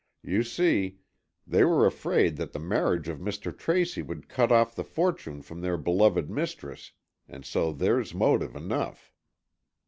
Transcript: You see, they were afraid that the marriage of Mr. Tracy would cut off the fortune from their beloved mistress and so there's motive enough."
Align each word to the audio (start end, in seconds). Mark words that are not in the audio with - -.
You 0.23 0.41
see, 0.41 0.97
they 1.45 1.63
were 1.63 1.85
afraid 1.85 2.35
that 2.37 2.53
the 2.53 2.59
marriage 2.59 3.07
of 3.07 3.19
Mr. 3.19 3.55
Tracy 3.55 4.01
would 4.01 4.27
cut 4.27 4.51
off 4.51 4.73
the 4.73 4.83
fortune 4.83 5.43
from 5.43 5.61
their 5.61 5.77
beloved 5.77 6.27
mistress 6.27 6.93
and 7.29 7.45
so 7.45 7.71
there's 7.71 8.11
motive 8.11 8.55
enough." 8.55 9.13